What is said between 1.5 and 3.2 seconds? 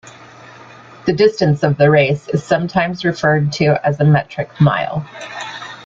of the race is sometimes